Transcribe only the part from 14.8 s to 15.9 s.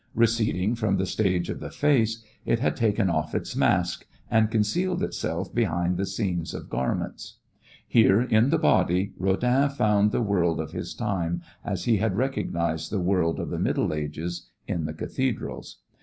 the cathedrals.